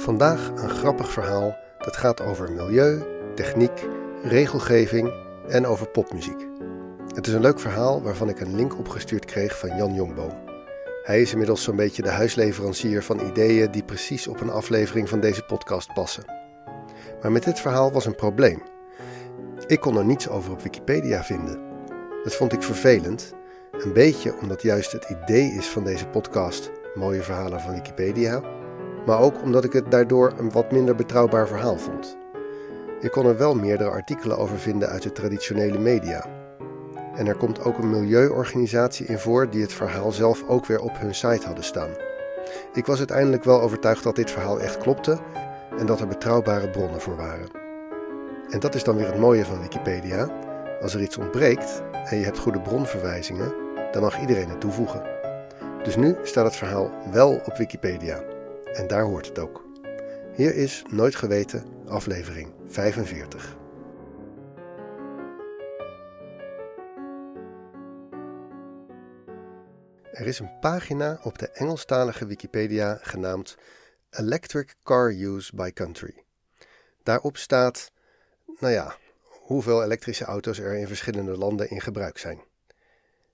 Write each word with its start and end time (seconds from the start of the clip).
Vandaag 0.00 0.48
een 0.48 0.70
grappig 0.70 1.12
verhaal 1.12 1.56
dat 1.78 1.96
gaat 1.96 2.20
over 2.20 2.52
milieu, 2.52 3.02
techniek, 3.34 3.86
regelgeving 4.22 5.12
en 5.48 5.66
over 5.66 5.88
popmuziek. 5.88 6.46
Het 7.14 7.26
is 7.26 7.32
een 7.32 7.40
leuk 7.40 7.60
verhaal 7.60 8.02
waarvan 8.02 8.28
ik 8.28 8.40
een 8.40 8.54
link 8.54 8.78
opgestuurd 8.78 9.24
kreeg 9.24 9.58
van 9.58 9.76
Jan 9.76 9.94
Jongboom. 9.94 10.32
Hij 11.02 11.20
is 11.20 11.30
inmiddels 11.30 11.62
zo'n 11.62 11.76
beetje 11.76 12.02
de 12.02 12.08
huisleverancier 12.08 13.02
van 13.02 13.20
ideeën 13.20 13.70
die 13.70 13.84
precies 13.84 14.26
op 14.26 14.40
een 14.40 14.50
aflevering 14.50 15.08
van 15.08 15.20
deze 15.20 15.42
podcast 15.42 15.92
passen. 15.92 16.24
Maar 17.22 17.32
met 17.32 17.44
dit 17.44 17.60
verhaal 17.60 17.92
was 17.92 18.06
een 18.06 18.14
probleem. 18.14 18.62
Ik 19.66 19.80
kon 19.80 19.96
er 19.96 20.04
niets 20.04 20.28
over 20.28 20.52
op 20.52 20.62
Wikipedia 20.62 21.24
vinden. 21.24 21.60
Dat 22.24 22.34
vond 22.34 22.52
ik 22.52 22.62
vervelend, 22.62 23.34
een 23.72 23.92
beetje 23.92 24.34
omdat 24.40 24.62
juist 24.62 24.92
het 24.92 25.04
idee 25.08 25.52
is 25.52 25.66
van 25.66 25.84
deze 25.84 26.06
podcast 26.06 26.70
mooie 26.94 27.22
verhalen 27.22 27.60
van 27.60 27.74
Wikipedia, 27.74 28.42
maar 29.06 29.20
ook 29.20 29.42
omdat 29.42 29.64
ik 29.64 29.72
het 29.72 29.90
daardoor 29.90 30.32
een 30.38 30.52
wat 30.52 30.72
minder 30.72 30.94
betrouwbaar 30.94 31.48
verhaal 31.48 31.78
vond. 31.78 32.18
Ik 33.00 33.10
kon 33.10 33.26
er 33.26 33.38
wel 33.38 33.54
meerdere 33.54 33.90
artikelen 33.90 34.38
over 34.38 34.58
vinden 34.58 34.88
uit 34.88 35.02
de 35.02 35.12
traditionele 35.12 35.78
media. 35.78 36.26
En 37.14 37.26
er 37.26 37.36
komt 37.36 37.64
ook 37.64 37.78
een 37.78 37.90
milieuorganisatie 37.90 39.06
in 39.06 39.18
voor 39.18 39.50
die 39.50 39.62
het 39.62 39.72
verhaal 39.72 40.12
zelf 40.12 40.44
ook 40.48 40.66
weer 40.66 40.80
op 40.80 40.98
hun 40.98 41.14
site 41.14 41.46
hadden 41.46 41.64
staan. 41.64 41.90
Ik 42.72 42.86
was 42.86 42.98
uiteindelijk 42.98 43.44
wel 43.44 43.60
overtuigd 43.60 44.02
dat 44.02 44.16
dit 44.16 44.30
verhaal 44.30 44.60
echt 44.60 44.78
klopte 44.78 45.18
en 45.78 45.86
dat 45.86 46.00
er 46.00 46.06
betrouwbare 46.06 46.70
bronnen 46.70 47.00
voor 47.00 47.16
waren. 47.16 47.48
En 48.50 48.60
dat 48.60 48.74
is 48.74 48.84
dan 48.84 48.96
weer 48.96 49.06
het 49.06 49.18
mooie 49.18 49.44
van 49.44 49.60
Wikipedia. 49.60 50.28
Als 50.80 50.94
er 50.94 51.02
iets 51.02 51.18
ontbreekt 51.18 51.82
en 52.04 52.18
je 52.18 52.24
hebt 52.24 52.38
goede 52.38 52.60
bronverwijzingen, 52.60 53.54
dan 53.92 54.02
mag 54.02 54.20
iedereen 54.20 54.48
het 54.48 54.60
toevoegen. 54.60 55.02
Dus 55.82 55.96
nu 55.96 56.16
staat 56.22 56.44
het 56.44 56.56
verhaal 56.56 56.90
wel 57.10 57.40
op 57.44 57.56
Wikipedia. 57.56 58.29
En 58.72 58.86
daar 58.86 59.04
hoort 59.04 59.26
het 59.26 59.38
ook. 59.38 59.64
Hier 60.34 60.54
is 60.54 60.82
Nooit 60.90 61.14
Geweten, 61.14 61.64
aflevering 61.86 62.52
45. 62.66 63.56
Er 70.12 70.26
is 70.26 70.38
een 70.38 70.58
pagina 70.60 71.20
op 71.22 71.38
de 71.38 71.50
Engelstalige 71.50 72.26
Wikipedia 72.26 72.98
genaamd 73.02 73.56
Electric 74.10 74.74
Car 74.82 75.10
Use 75.10 75.56
by 75.56 75.72
Country. 75.72 76.22
Daarop 77.02 77.36
staat, 77.36 77.92
nou 78.58 78.72
ja, 78.72 78.96
hoeveel 79.22 79.82
elektrische 79.82 80.24
auto's 80.24 80.58
er 80.58 80.76
in 80.76 80.86
verschillende 80.86 81.36
landen 81.36 81.70
in 81.70 81.80
gebruik 81.80 82.18
zijn. 82.18 82.40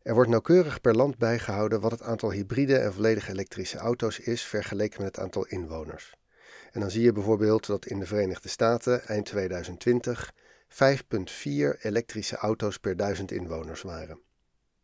Er 0.07 0.15
wordt 0.15 0.31
nauwkeurig 0.31 0.81
per 0.81 0.95
land 0.95 1.19
bijgehouden 1.19 1.81
wat 1.81 1.91
het 1.91 2.03
aantal 2.03 2.31
hybride 2.31 2.77
en 2.77 2.93
volledig 2.93 3.29
elektrische 3.29 3.79
auto's 3.79 4.19
is 4.19 4.43
vergeleken 4.43 5.03
met 5.03 5.17
het 5.17 5.25
aantal 5.25 5.47
inwoners. 5.47 6.15
En 6.73 6.81
dan 6.81 6.91
zie 6.91 7.03
je 7.03 7.13
bijvoorbeeld 7.13 7.67
dat 7.67 7.87
in 7.87 7.99
de 7.99 8.07
Verenigde 8.07 8.49
Staten 8.49 9.03
eind 9.03 9.27
2020 9.27 10.33
5,4 10.69 10.77
elektrische 11.81 12.37
auto's 12.37 12.79
per 12.79 12.97
duizend 12.97 13.33
inwoners 13.33 13.83
waren. 13.83 14.21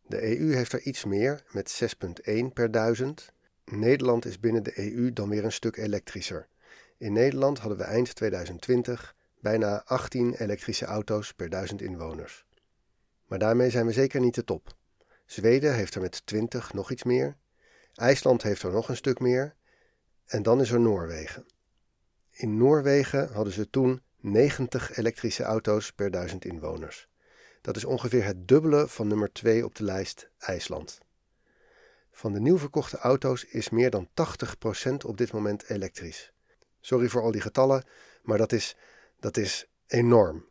De 0.01 0.39
EU 0.39 0.53
heeft 0.53 0.73
er 0.73 0.81
iets 0.81 1.05
meer, 1.05 1.43
met 1.51 1.83
6,1 2.27 2.33
per 2.53 2.71
duizend. 2.71 3.33
Nederland 3.65 4.25
is 4.25 4.39
binnen 4.39 4.63
de 4.63 4.93
EU 4.93 5.13
dan 5.13 5.29
weer 5.29 5.43
een 5.45 5.51
stuk 5.51 5.77
elektrischer. 5.77 6.47
In 6.97 7.13
Nederland 7.13 7.59
hadden 7.59 7.77
we 7.77 7.83
eind 7.83 8.15
2020 8.15 9.15
bijna 9.39 9.83
18 9.85 10.33
elektrische 10.33 10.85
auto's 10.85 11.33
per 11.33 11.49
duizend 11.49 11.81
inwoners. 11.81 12.45
Maar 13.27 13.39
daarmee 13.39 13.69
zijn 13.69 13.85
we 13.85 13.91
zeker 13.91 14.19
niet 14.19 14.35
de 14.35 14.43
top. 14.43 14.81
Zweden 15.25 15.75
heeft 15.75 15.95
er 15.95 16.01
met 16.01 16.25
20 16.25 16.73
nog 16.73 16.91
iets 16.91 17.03
meer. 17.03 17.37
IJsland 17.93 18.43
heeft 18.43 18.63
er 18.63 18.71
nog 18.71 18.89
een 18.89 18.95
stuk 18.95 19.19
meer. 19.19 19.55
En 20.25 20.43
dan 20.43 20.61
is 20.61 20.71
er 20.71 20.79
Noorwegen. 20.79 21.45
In 22.31 22.57
Noorwegen 22.57 23.33
hadden 23.33 23.53
ze 23.53 23.69
toen 23.69 24.01
90 24.19 24.97
elektrische 24.97 25.43
auto's 25.43 25.93
per 25.93 26.11
duizend 26.11 26.45
inwoners. 26.45 27.07
Dat 27.61 27.75
is 27.75 27.85
ongeveer 27.85 28.25
het 28.25 28.47
dubbele 28.47 28.87
van 28.87 29.07
nummer 29.07 29.33
2 29.33 29.65
op 29.65 29.75
de 29.75 29.83
lijst 29.83 30.29
IJsland. 30.37 30.99
Van 32.11 32.33
de 32.33 32.39
nieuw 32.39 32.57
verkochte 32.57 32.97
auto's 32.97 33.43
is 33.43 33.69
meer 33.69 33.89
dan 33.89 34.07
80% 34.07 34.11
op 35.05 35.17
dit 35.17 35.31
moment 35.31 35.69
elektrisch. 35.69 36.33
Sorry 36.79 37.07
voor 37.07 37.21
al 37.21 37.31
die 37.31 37.41
getallen, 37.41 37.83
maar 38.21 38.37
dat 38.37 38.51
is, 38.51 38.75
dat 39.19 39.37
is 39.37 39.67
enorm. 39.87 40.45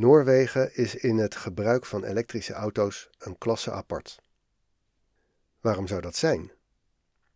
Noorwegen 0.00 0.76
is 0.76 0.94
in 0.94 1.18
het 1.18 1.36
gebruik 1.36 1.86
van 1.86 2.04
elektrische 2.04 2.52
auto's 2.52 3.10
een 3.18 3.38
klasse 3.38 3.72
apart. 3.72 4.22
Waarom 5.60 5.86
zou 5.86 6.00
dat 6.00 6.16
zijn? 6.16 6.52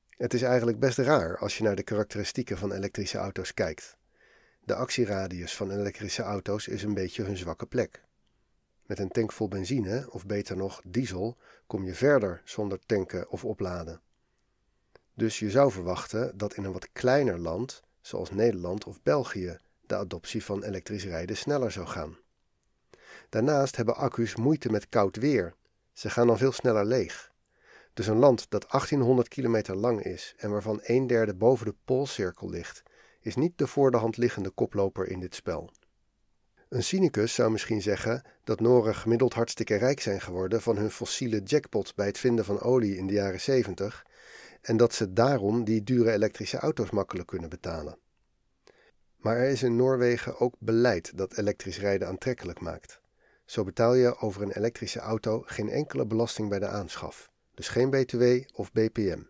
Het 0.09 0.35
is 0.35 0.43
eigenlijk 0.43 0.79
best 0.79 0.99
raar 0.99 1.39
als 1.39 1.59
je 1.59 1.63
naar 1.63 1.77
de 1.77 1.83
karakteristieken 1.83 2.59
van 2.59 2.73
elektrische 2.73 3.19
auto's 3.19 3.55
kijkt. 3.55 3.97
De 4.61 4.75
actieradius 4.75 5.57
van 5.57 5.71
elektrische 5.71 6.23
auto's 6.23 6.69
is 6.69 6.83
een 6.83 6.95
beetje 6.95 7.23
hun 7.23 7.37
zwakke 7.37 7.67
plek. 7.67 8.05
Met 8.87 8.99
een 8.99 9.11
tank 9.11 9.33
vol 9.33 9.49
benzine, 9.49 10.07
of 10.11 10.27
beter 10.27 10.57
nog 10.57 10.81
diesel, 10.85 11.37
kom 11.67 11.85
je 11.85 11.95
verder 11.95 12.43
zonder 12.45 12.79
tanken 12.87 13.31
of 13.31 13.45
opladen. 13.45 14.01
Dus 15.15 15.39
je 15.39 15.51
zou 15.51 15.73
verwachten 15.73 16.39
dat 16.39 16.55
in 16.55 16.65
een 16.65 16.73
wat 16.73 16.93
kleiner 16.93 17.39
land, 17.39 17.83
zoals 18.01 18.31
Nederland 18.31 18.85
of 18.85 19.03
België, 19.03 19.59
de 19.87 19.95
adoptie 19.97 20.45
van 20.45 20.63
elektrisch 20.63 21.05
rijden 21.05 21.37
sneller 21.37 21.71
zou 21.71 21.87
gaan. 21.87 22.23
Daarnaast 23.29 23.77
hebben 23.77 23.97
accu's 23.97 24.37
moeite 24.37 24.71
met 24.71 24.89
koud 24.89 25.17
weer. 25.17 25.55
Ze 25.93 26.11
gaan 26.11 26.27
dan 26.27 26.39
veel 26.39 26.53
sneller 26.53 26.85
leeg. 26.85 27.33
Dus 27.95 28.07
een 28.07 28.19
land 28.19 28.51
dat 28.51 28.71
1800 28.71 29.29
kilometer 29.29 29.77
lang 29.77 30.03
is 30.03 30.35
en 30.37 30.51
waarvan 30.51 30.81
een 30.83 31.07
derde 31.07 31.35
boven 31.35 31.67
de 31.67 31.75
poolcirkel 31.85 32.51
ligt, 32.51 32.83
is 33.21 33.37
niet 33.37 33.59
de 33.59 33.67
voor 33.67 33.91
de 33.91 33.97
hand 33.97 34.17
liggende 34.17 34.51
koploper 34.51 35.09
in 35.09 35.21
dit 35.21 35.35
spel. 35.35 35.71
Een 36.69 36.85
cynicus 36.85 37.35
zou 37.35 37.51
misschien 37.51 37.83
zeggen 37.83 38.23
dat 38.45 38.61
Noren 38.61 38.95
gemiddeld 38.95 39.35
hartstikke 39.35 39.75
rijk 39.75 40.01
zijn 40.01 40.21
geworden 40.21 40.63
van 40.63 40.77
hun 40.77 40.91
fossiele 40.91 41.43
jackpot 41.43 41.95
bij 41.95 42.07
het 42.07 42.19
vinden 42.19 42.45
van 42.45 42.61
olie 42.61 42.97
in 42.97 43.07
de 43.07 43.13
jaren 43.13 43.41
70 43.41 44.07
en 44.61 44.77
dat 44.77 44.95
ze 44.95 45.13
daarom 45.13 45.65
die 45.65 45.83
dure 45.83 46.13
elektrische 46.13 46.59
auto's 46.59 46.91
makkelijk 46.91 47.29
kunnen 47.29 47.49
betalen. 47.49 47.99
Maar 49.17 49.37
er 49.37 49.49
is 49.49 49.63
in 49.63 49.77
Noorwegen 49.77 50.39
ook 50.39 50.55
beleid 50.59 51.17
dat 51.17 51.39
elektrisch 51.39 51.79
rijden 51.79 52.09
aantrekkelijk 52.09 52.61
maakt. 52.61 53.01
Zo 53.45 53.65
betaal 53.65 53.95
je 53.95 54.17
over 54.19 54.43
een 54.43 54.53
elektrische 54.53 55.01
auto 55.01 55.43
geen 55.47 55.69
enkele 55.69 56.07
belasting 56.07 56.49
bij 56.49 56.59
de 56.59 56.67
aanschaf, 56.67 57.31
dus 57.55 57.69
geen 57.69 57.91
BTW 57.91 58.23
of 58.53 58.73
BPM. 58.73 59.23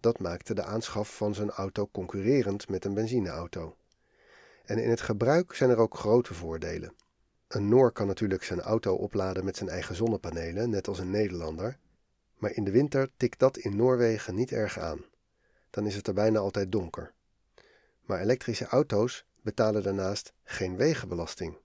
Dat 0.00 0.18
maakte 0.18 0.54
de 0.54 0.62
aanschaf 0.62 1.16
van 1.16 1.34
zo'n 1.34 1.50
auto 1.50 1.88
concurrerend 1.92 2.68
met 2.68 2.84
een 2.84 2.94
benzineauto. 2.94 3.76
En 4.64 4.78
in 4.78 4.90
het 4.90 5.00
gebruik 5.00 5.54
zijn 5.54 5.70
er 5.70 5.78
ook 5.78 5.96
grote 5.96 6.34
voordelen. 6.34 6.94
Een 7.48 7.68
Noor 7.68 7.92
kan 7.92 8.06
natuurlijk 8.06 8.42
zijn 8.42 8.60
auto 8.60 8.94
opladen 8.94 9.44
met 9.44 9.56
zijn 9.56 9.68
eigen 9.68 9.94
zonnepanelen, 9.94 10.70
net 10.70 10.88
als 10.88 10.98
een 10.98 11.10
Nederlander. 11.10 11.78
Maar 12.34 12.50
in 12.50 12.64
de 12.64 12.70
winter 12.70 13.10
tikt 13.16 13.38
dat 13.38 13.56
in 13.56 13.76
Noorwegen 13.76 14.34
niet 14.34 14.52
erg 14.52 14.78
aan. 14.78 15.04
Dan 15.70 15.86
is 15.86 15.94
het 15.94 16.06
er 16.06 16.14
bijna 16.14 16.38
altijd 16.38 16.72
donker. 16.72 17.12
Maar 18.00 18.20
elektrische 18.20 18.66
auto's 18.66 19.26
betalen 19.42 19.82
daarnaast 19.82 20.32
geen 20.42 20.76
wegenbelasting. 20.76 21.56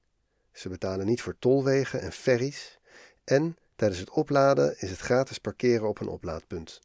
Ze 0.56 0.70
betalen 0.70 1.06
niet 1.06 1.22
voor 1.22 1.36
tolwegen 1.40 2.02
en 2.02 2.12
ferries. 2.12 2.80
En 3.24 3.58
tijdens 3.76 4.00
het 4.00 4.10
opladen 4.10 4.82
is 4.82 4.90
het 4.90 5.00
gratis 5.00 5.38
parkeren 5.38 5.88
op 5.88 6.00
een 6.00 6.08
oplaadpunt. 6.08 6.82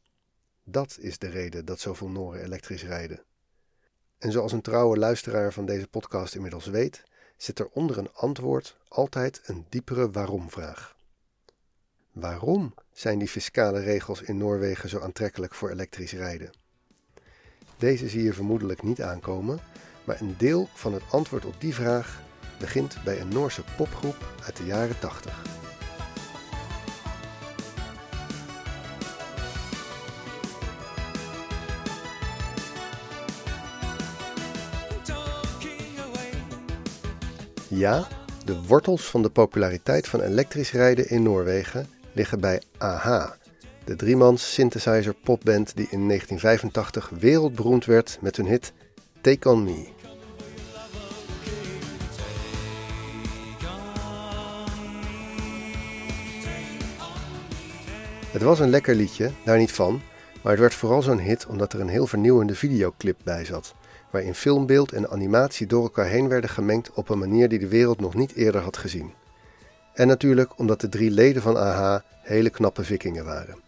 Dat 0.64 0.96
is 1.00 1.18
de 1.18 1.28
reden 1.28 1.64
dat 1.64 1.80
zoveel 1.80 2.08
Noren 2.08 2.42
elektrisch 2.42 2.84
rijden. 2.84 3.22
En 4.18 4.32
zoals 4.32 4.52
een 4.52 4.60
trouwe 4.60 4.98
luisteraar 4.98 5.52
van 5.52 5.66
deze 5.66 5.88
podcast 5.88 6.34
inmiddels 6.34 6.66
weet, 6.66 7.02
zit 7.36 7.58
er 7.58 7.68
onder 7.68 7.98
een 7.98 8.12
antwoord 8.12 8.76
altijd 8.88 9.40
een 9.44 9.66
diepere 9.68 10.10
waarom-vraag. 10.10 10.96
Waarom 12.12 12.74
zijn 12.92 13.18
die 13.18 13.28
fiscale 13.28 13.80
regels 13.80 14.22
in 14.22 14.36
Noorwegen 14.36 14.88
zo 14.88 14.98
aantrekkelijk 14.98 15.54
voor 15.54 15.70
elektrisch 15.70 16.12
rijden? 16.12 16.50
Deze 17.76 18.08
zie 18.08 18.22
je 18.22 18.32
vermoedelijk 18.32 18.82
niet 18.82 19.02
aankomen, 19.02 19.58
maar 20.04 20.20
een 20.20 20.34
deel 20.38 20.68
van 20.74 20.92
het 20.92 21.02
antwoord 21.10 21.44
op 21.44 21.60
die 21.60 21.74
vraag 21.74 22.28
begint 22.60 22.96
bij 23.04 23.20
een 23.20 23.28
Noorse 23.28 23.62
popgroep 23.76 24.16
uit 24.44 24.56
de 24.56 24.64
jaren 24.64 24.98
80. 24.98 25.42
Ja, 37.68 38.06
de 38.44 38.62
wortels 38.62 39.02
van 39.02 39.22
de 39.22 39.30
populariteit 39.30 40.08
van 40.08 40.20
elektrisch 40.20 40.72
rijden 40.72 41.08
in 41.08 41.22
Noorwegen 41.22 41.86
liggen 42.12 42.40
bij 42.40 42.62
AHA, 42.78 43.36
de 43.84 43.96
driemans 43.96 44.52
synthesizer 44.52 45.14
popband 45.14 45.76
die 45.76 45.86
in 45.90 46.06
1985 46.08 47.08
wereldberoemd 47.08 47.84
werd 47.84 48.18
met 48.20 48.36
hun 48.36 48.46
hit 48.46 48.72
Take 49.20 49.50
On 49.50 49.64
Me. 49.64 49.99
Het 58.30 58.42
was 58.42 58.60
een 58.60 58.70
lekker 58.70 58.94
liedje, 58.94 59.30
daar 59.44 59.58
niet 59.58 59.72
van, 59.72 60.00
Maar 60.42 60.52
het 60.52 60.60
werd 60.60 60.74
vooral 60.74 61.02
zo'n 61.02 61.18
hit 61.18 61.46
omdat 61.46 61.72
er 61.72 61.80
een 61.80 61.88
heel 61.88 62.06
vernieuwende 62.06 62.54
videoclip 62.54 63.18
bij 63.24 63.44
zat, 63.44 63.74
waarin 64.10 64.34
filmbeeld 64.34 64.92
en 64.92 65.10
animatie 65.10 65.66
door 65.66 65.82
elkaar 65.82 66.06
heen 66.06 66.28
werden 66.28 66.50
gemengd 66.50 66.90
op 66.92 67.08
een 67.08 67.18
manier 67.18 67.48
die 67.48 67.58
de 67.58 67.68
wereld 67.68 68.00
nog 68.00 68.14
niet 68.14 68.32
eerder 68.34 68.60
had 68.60 68.76
gezien. 68.76 69.12
En 69.94 70.06
natuurlijk 70.06 70.58
omdat 70.58 70.80
de 70.80 70.88
drie 70.88 71.10
leden 71.10 71.42
van 71.42 71.56
AHA 71.56 72.04
hele 72.22 72.50
knappe 72.50 72.84
vikingen 72.84 73.24
waren. 73.24 73.58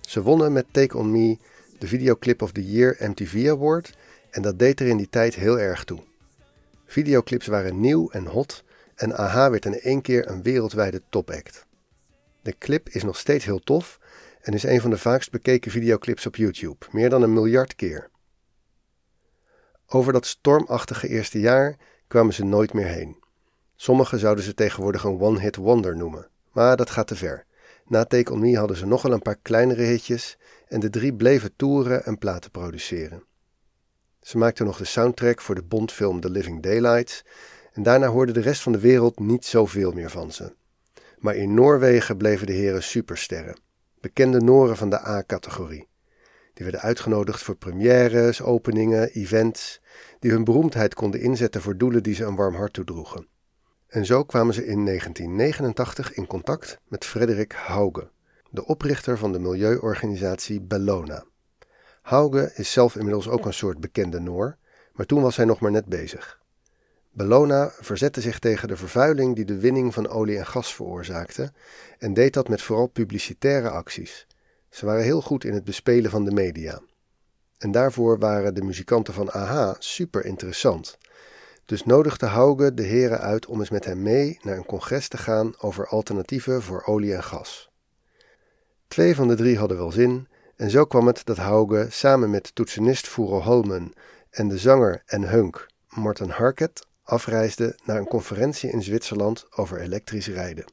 Ze 0.00 0.22
wonnen 0.22 0.52
met 0.52 0.66
Take 0.70 0.96
On 0.98 1.10
Me 1.10 1.38
de 1.78 1.86
Videoclip 1.86 2.42
of 2.42 2.52
the 2.52 2.70
Year 2.70 2.96
MTV 2.98 3.48
Award 3.48 3.96
en 4.30 4.42
dat 4.42 4.58
deed 4.58 4.80
er 4.80 4.86
in 4.86 4.96
die 4.96 5.08
tijd 5.10 5.34
heel 5.34 5.58
erg 5.58 5.84
toe. 5.84 5.98
Videoclips 6.86 7.46
waren 7.46 7.80
nieuw 7.80 8.10
en 8.10 8.26
hot 8.26 8.64
en 8.94 9.16
AHA 9.16 9.50
werd 9.50 9.64
in 9.64 9.80
één 9.80 10.00
keer 10.00 10.28
een 10.28 10.42
wereldwijde 10.42 11.02
topact. 11.08 11.66
De 12.42 12.58
clip 12.58 12.88
is 12.88 13.02
nog 13.02 13.18
steeds 13.18 13.44
heel 13.44 13.58
tof 13.58 13.98
en 14.40 14.52
is 14.52 14.62
een 14.62 14.80
van 14.80 14.90
de 14.90 14.98
vaakst 14.98 15.30
bekeken 15.30 15.70
videoclips 15.70 16.26
op 16.26 16.36
YouTube, 16.36 16.86
meer 16.90 17.10
dan 17.10 17.22
een 17.22 17.32
miljard 17.32 17.74
keer. 17.74 18.10
Over 19.86 20.12
dat 20.12 20.26
stormachtige 20.26 21.08
eerste 21.08 21.40
jaar 21.40 21.76
kwamen 22.08 22.34
ze 22.34 22.44
nooit 22.44 22.72
meer 22.72 22.86
heen. 22.86 23.22
Sommigen 23.76 24.18
zouden 24.18 24.44
ze 24.44 24.54
tegenwoordig 24.54 25.04
een 25.04 25.20
one-hit 25.20 25.56
wonder 25.56 25.96
noemen, 25.96 26.28
maar 26.52 26.76
dat 26.76 26.90
gaat 26.90 27.06
te 27.06 27.16
ver. 27.16 27.46
Na 27.86 28.04
Take 28.04 28.32
On 28.32 28.40
Me 28.40 28.58
hadden 28.58 28.76
ze 28.76 28.86
nog 28.86 29.04
een 29.04 29.22
paar 29.22 29.38
kleinere 29.42 29.82
hitjes 29.82 30.38
en 30.68 30.80
de 30.80 30.90
drie 30.90 31.14
bleven 31.14 31.56
toeren 31.56 32.04
en 32.04 32.18
platen 32.18 32.50
produceren. 32.50 33.24
Ze 34.20 34.38
maakten 34.38 34.66
nog 34.66 34.76
de 34.76 34.84
soundtrack 34.84 35.40
voor 35.40 35.54
de 35.54 35.62
Bondfilm 35.62 36.20
The 36.20 36.30
Living 36.30 36.62
Daylights 36.62 37.24
en 37.72 37.82
daarna 37.82 38.06
hoorde 38.06 38.32
de 38.32 38.40
rest 38.40 38.62
van 38.62 38.72
de 38.72 38.80
wereld 38.80 39.18
niet 39.18 39.44
zoveel 39.44 39.92
meer 39.92 40.10
van 40.10 40.32
ze. 40.32 40.54
Maar 41.22 41.36
in 41.36 41.54
Noorwegen 41.54 42.16
bleven 42.16 42.46
de 42.46 42.52
heren 42.52 42.82
supersterren, 42.82 43.60
bekende 44.00 44.40
Noren 44.40 44.76
van 44.76 44.90
de 44.90 45.06
A-categorie. 45.06 45.88
Die 46.54 46.64
werden 46.64 46.80
uitgenodigd 46.80 47.42
voor 47.42 47.56
premières, 47.56 48.42
openingen, 48.42 49.08
events, 49.08 49.80
die 50.18 50.30
hun 50.30 50.44
beroemdheid 50.44 50.94
konden 50.94 51.20
inzetten 51.20 51.60
voor 51.62 51.76
doelen 51.76 52.02
die 52.02 52.14
ze 52.14 52.24
een 52.24 52.36
warm 52.36 52.54
hart 52.54 52.72
toedroegen. 52.72 53.26
En 53.86 54.06
zo 54.06 54.24
kwamen 54.24 54.54
ze 54.54 54.66
in 54.66 54.84
1989 54.84 56.14
in 56.14 56.26
contact 56.26 56.78
met 56.88 57.04
Frederik 57.04 57.52
Hauge, 57.52 58.10
de 58.50 58.66
oprichter 58.66 59.18
van 59.18 59.32
de 59.32 59.38
milieuorganisatie 59.38 60.60
Bellona. 60.60 61.24
Hauge 62.02 62.52
is 62.54 62.72
zelf 62.72 62.96
inmiddels 62.96 63.28
ook 63.28 63.46
een 63.46 63.54
soort 63.54 63.80
bekende 63.80 64.20
Noor, 64.20 64.56
maar 64.92 65.06
toen 65.06 65.22
was 65.22 65.36
hij 65.36 65.44
nog 65.44 65.60
maar 65.60 65.70
net 65.70 65.86
bezig. 65.86 66.41
Bellona 67.14 67.72
verzette 67.80 68.20
zich 68.20 68.38
tegen 68.38 68.68
de 68.68 68.76
vervuiling 68.76 69.36
die 69.36 69.44
de 69.44 69.58
winning 69.58 69.94
van 69.94 70.08
olie 70.08 70.38
en 70.38 70.46
gas 70.46 70.74
veroorzaakte 70.74 71.52
en 71.98 72.14
deed 72.14 72.34
dat 72.34 72.48
met 72.48 72.62
vooral 72.62 72.86
publicitaire 72.86 73.70
acties. 73.70 74.26
Ze 74.68 74.86
waren 74.86 75.02
heel 75.02 75.20
goed 75.20 75.44
in 75.44 75.54
het 75.54 75.64
bespelen 75.64 76.10
van 76.10 76.24
de 76.24 76.30
media. 76.30 76.80
En 77.58 77.70
daarvoor 77.70 78.18
waren 78.18 78.54
de 78.54 78.62
muzikanten 78.62 79.14
van 79.14 79.30
AHA 79.30 79.76
super 79.78 80.24
interessant. 80.24 80.98
Dus 81.64 81.84
nodigde 81.84 82.26
Hauge 82.26 82.74
de 82.74 82.82
heren 82.82 83.20
uit 83.20 83.46
om 83.46 83.58
eens 83.58 83.70
met 83.70 83.84
hem 83.84 84.02
mee 84.02 84.38
naar 84.42 84.56
een 84.56 84.66
congres 84.66 85.08
te 85.08 85.16
gaan 85.16 85.54
over 85.58 85.86
alternatieven 85.86 86.62
voor 86.62 86.84
olie 86.84 87.14
en 87.14 87.22
gas. 87.22 87.70
Twee 88.88 89.14
van 89.14 89.28
de 89.28 89.34
drie 89.34 89.58
hadden 89.58 89.76
wel 89.76 89.92
zin, 89.92 90.28
en 90.56 90.70
zo 90.70 90.84
kwam 90.84 91.06
het 91.06 91.24
dat 91.24 91.36
Hauge 91.36 91.86
samen 91.90 92.30
met 92.30 92.54
toetsenist 92.54 93.08
Furo 93.08 93.40
Holmen 93.40 93.92
en 94.30 94.48
de 94.48 94.58
zanger 94.58 95.02
en 95.06 95.28
hunk 95.28 95.66
Morten 95.88 96.30
Harket 96.30 96.86
afreisde 97.02 97.78
naar 97.84 97.96
een 97.96 98.06
conferentie 98.06 98.70
in 98.70 98.82
Zwitserland 98.82 99.46
over 99.50 99.80
elektrisch 99.80 100.28
rijden. 100.28 100.64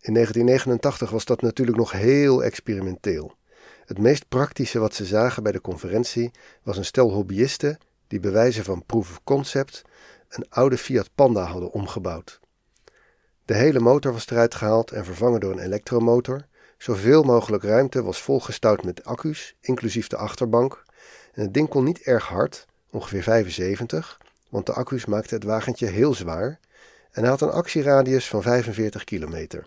In 0.00 0.14
1989 0.14 1.10
was 1.10 1.24
dat 1.24 1.40
natuurlijk 1.40 1.78
nog 1.78 1.92
heel 1.92 2.44
experimenteel. 2.44 3.36
Het 3.84 3.98
meest 3.98 4.28
praktische 4.28 4.78
wat 4.78 4.94
ze 4.94 5.04
zagen 5.04 5.42
bij 5.42 5.52
de 5.52 5.60
conferentie 5.60 6.30
was 6.62 6.76
een 6.76 6.84
stel 6.84 7.10
hobbyisten 7.10 7.78
die 8.06 8.20
bij 8.20 8.30
wijze 8.30 8.64
van 8.64 8.86
proof 8.86 9.10
of 9.10 9.20
concept 9.24 9.82
een 10.28 10.46
oude 10.48 10.78
Fiat 10.78 11.10
Panda 11.14 11.44
hadden 11.44 11.72
omgebouwd. 11.72 12.40
De 13.44 13.54
hele 13.54 13.80
motor 13.80 14.12
was 14.12 14.28
eruit 14.30 14.54
gehaald 14.54 14.90
en 14.90 15.04
vervangen 15.04 15.40
door 15.40 15.52
een 15.52 15.58
elektromotor. 15.58 16.46
Zoveel 16.78 17.22
mogelijk 17.22 17.62
ruimte 17.62 18.02
was 18.02 18.22
volgestouwd 18.22 18.84
met 18.84 19.04
accu's, 19.04 19.56
inclusief 19.60 20.06
de 20.06 20.16
achterbank. 20.16 20.84
En 21.32 21.42
het 21.42 21.54
ding 21.54 21.68
kon 21.68 21.84
niet 21.84 22.00
erg 22.00 22.26
hard, 22.26 22.66
ongeveer 22.90 23.22
75, 23.22 24.20
want 24.52 24.66
de 24.66 24.72
accu's 24.72 25.04
maakten 25.04 25.36
het 25.36 25.44
wagentje 25.44 25.86
heel 25.86 26.14
zwaar. 26.14 26.60
En 27.10 27.22
hij 27.22 27.30
had 27.30 27.40
een 27.40 27.50
actieradius 27.50 28.28
van 28.28 28.42
45 28.42 29.04
kilometer. 29.04 29.66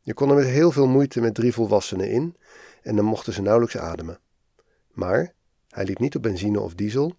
Je 0.00 0.14
kon 0.14 0.28
er 0.28 0.34
met 0.34 0.46
heel 0.46 0.70
veel 0.70 0.86
moeite 0.86 1.20
met 1.20 1.34
drie 1.34 1.52
volwassenen 1.52 2.10
in 2.10 2.36
en 2.82 2.96
dan 2.96 3.04
mochten 3.04 3.32
ze 3.32 3.42
nauwelijks 3.42 3.76
ademen. 3.76 4.18
Maar 4.92 5.34
hij 5.68 5.84
liep 5.84 5.98
niet 5.98 6.16
op 6.16 6.22
benzine 6.22 6.60
of 6.60 6.74
diesel. 6.74 7.16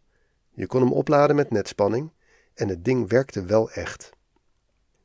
Je 0.50 0.68
kon 0.68 0.81
hem 0.81 0.91
opladen 0.91 1.36
met 1.36 1.51
netspanning 1.51 2.12
en 2.53 2.68
het 2.68 2.86
ding 2.86 3.09
werkte 3.09 3.45
wel 3.45 3.71
echt. 3.71 4.09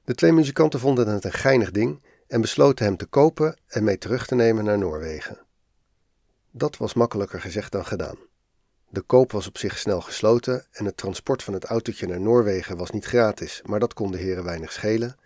De 0.04 0.14
twee 0.14 0.32
muzikanten 0.32 0.80
vonden 0.80 1.08
het 1.08 1.24
een 1.24 1.32
geinig 1.32 1.70
ding 1.70 2.02
en 2.26 2.40
besloten 2.40 2.84
hem 2.84 2.96
te 2.96 3.06
kopen 3.06 3.56
en 3.66 3.84
mee 3.84 3.98
terug 3.98 4.26
te 4.26 4.34
nemen 4.34 4.64
naar 4.64 4.78
Noorwegen. 4.78 5.38
Dat 6.50 6.76
was 6.76 6.94
makkelijker 6.94 7.40
gezegd 7.40 7.72
dan 7.72 7.86
gedaan. 7.86 8.16
De 8.94 9.00
koop 9.00 9.32
was 9.32 9.46
op 9.46 9.58
zich 9.58 9.78
snel 9.78 10.00
gesloten 10.00 10.66
en 10.70 10.84
het 10.84 10.96
transport 10.96 11.42
van 11.42 11.54
het 11.54 11.64
autootje 11.64 12.06
naar 12.06 12.20
Noorwegen 12.20 12.76
was 12.76 12.90
niet 12.90 13.04
gratis, 13.04 13.62
maar 13.64 13.80
dat 13.80 13.94
kon 13.94 14.10
de 14.10 14.18
heren 14.18 14.44
weinig 14.44 14.72
schelen. 14.72 15.16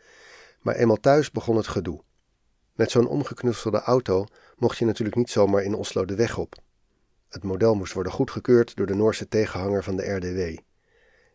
Maar 0.61 0.75
eenmaal 0.75 0.97
thuis 0.97 1.31
begon 1.31 1.57
het 1.57 1.67
gedoe. 1.67 2.01
Met 2.75 2.91
zo'n 2.91 3.09
omgeknutselde 3.09 3.81
auto 3.81 4.27
mocht 4.57 4.79
je 4.79 4.85
natuurlijk 4.85 5.17
niet 5.17 5.31
zomaar 5.31 5.63
in 5.63 5.75
Oslo 5.75 6.05
de 6.05 6.15
weg 6.15 6.39
op. 6.39 6.55
Het 7.29 7.43
model 7.43 7.75
moest 7.75 7.93
worden 7.93 8.13
goedgekeurd 8.13 8.77
door 8.77 8.87
de 8.87 8.95
Noorse 8.95 9.29
tegenhanger 9.29 9.85
van 9.85 9.97
de 9.97 10.11
RDW. 10.11 10.59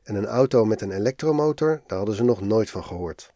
En 0.03 0.15
een 0.15 0.27
auto 0.27 0.65
met 0.65 0.81
een 0.81 0.91
elektromotor, 0.91 1.81
daar 1.87 1.97
hadden 1.97 2.15
ze 2.15 2.23
nog 2.23 2.41
nooit 2.41 2.69
van 2.69 2.83
gehoord. 2.83 3.33